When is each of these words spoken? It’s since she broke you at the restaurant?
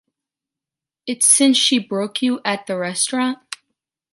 It’s 1.05 1.27
since 1.27 1.57
she 1.57 1.77
broke 1.77 2.23
you 2.23 2.41
at 2.43 2.65
the 2.65 2.75
restaurant? 2.75 3.37